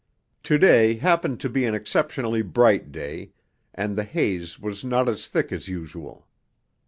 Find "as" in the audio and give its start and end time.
5.07-5.27, 5.51-5.67